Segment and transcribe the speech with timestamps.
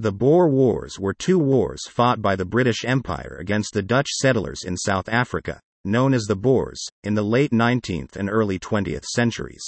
[0.00, 4.64] The Boer Wars were two wars fought by the British Empire against the Dutch settlers
[4.64, 9.60] in South Africa, known as the Boers, in the late 19th and early 20th centuries.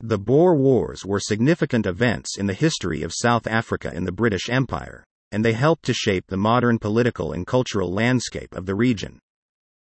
[0.00, 4.48] The Boer Wars were significant events in the history of South Africa in the British
[4.48, 9.18] Empire, and they helped to shape the modern political and cultural landscape of the region.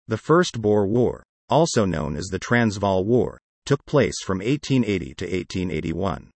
[0.07, 5.25] The First Boer War, also known as the Transvaal War, took place from 1880 to
[5.27, 6.31] 1881.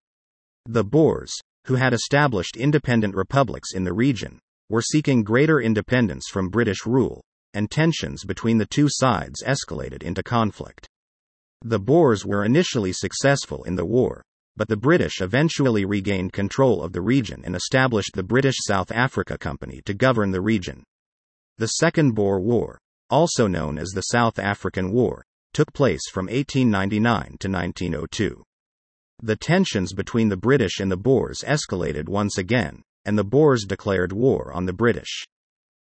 [0.65, 4.39] The Boers, who had established independent republics in the region,
[4.69, 7.21] were seeking greater independence from British rule,
[7.53, 10.87] and tensions between the two sides escalated into conflict.
[11.61, 14.23] The Boers were initially successful in the war,
[14.55, 19.37] but the British eventually regained control of the region and established the British South Africa
[19.37, 20.83] Company to govern the region.
[21.57, 27.37] The Second Boer War, also known as the South African War, took place from 1899
[27.39, 28.43] to 1902.
[29.21, 34.13] The tensions between the British and the Boers escalated once again, and the Boers declared
[34.13, 35.25] war on the British.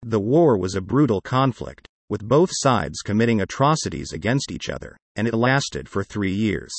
[0.02, 5.28] The war was a brutal conflict, with both sides committing atrocities against each other, and
[5.28, 6.72] it lasted for three years.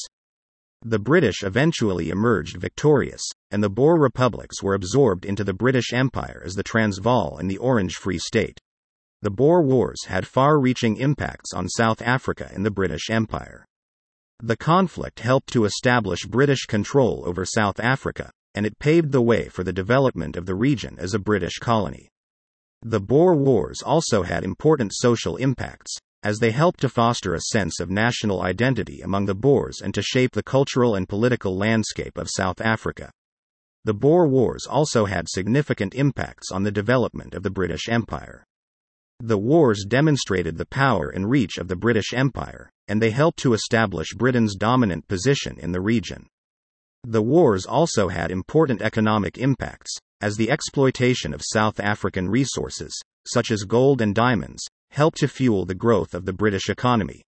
[0.81, 6.43] The British eventually emerged victorious, and the Boer republics were absorbed into the British Empire
[6.45, 8.59] as the Transvaal and the Orange Free State.
[9.21, 13.65] The Boer Wars had far reaching impacts on South Africa and the British Empire.
[14.39, 19.47] The conflict helped to establish British control over South Africa, and it paved the way
[19.49, 22.09] for the development of the region as a British colony.
[22.81, 27.79] The Boer Wars also had important social impacts, as they helped to foster a sense
[27.79, 32.29] of national identity among the Boers and to shape the cultural and political landscape of
[32.29, 33.11] South Africa.
[33.85, 38.45] The Boer Wars also had significant impacts on the development of the British Empire.
[39.19, 43.53] The wars demonstrated the power and reach of the British Empire, and they helped to
[43.53, 46.27] establish Britain's dominant position in the region.
[47.03, 52.97] The wars also had important economic impacts, as the exploitation of South African resources,
[53.27, 57.21] such as gold and diamonds, helped to fuel the growth of the British economy.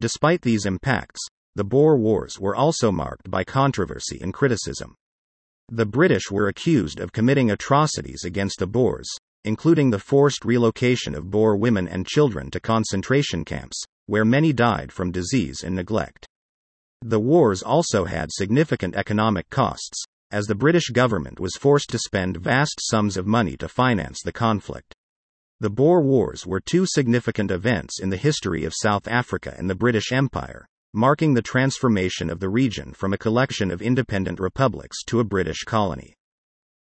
[0.00, 1.20] Despite these impacts,
[1.54, 4.94] the Boer Wars were also marked by controversy and criticism.
[5.68, 9.08] The British were accused of committing atrocities against the Boers,
[9.44, 14.92] including the forced relocation of Boer women and children to concentration camps, where many died
[14.92, 16.26] from disease and neglect.
[17.02, 22.36] The wars also had significant economic costs, as the British government was forced to spend
[22.36, 24.94] vast sums of money to finance the conflict.
[25.60, 29.74] The Boer Wars were two significant events in the history of South Africa and the
[29.74, 35.20] British Empire, marking the transformation of the region from a collection of independent republics to
[35.20, 36.14] a British colony.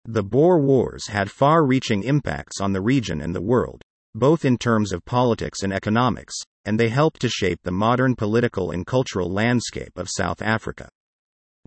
[0.08, 3.82] The Boer Wars had far reaching impacts on the region and the world,
[4.14, 6.32] both in terms of politics and economics,
[6.64, 10.88] and they helped to shape the modern political and cultural landscape of South Africa.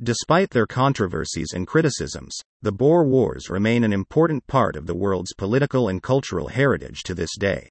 [0.02, 5.34] Despite their controversies and criticisms, the Boer Wars remain an important part of the world's
[5.34, 7.70] political and cultural heritage to this day.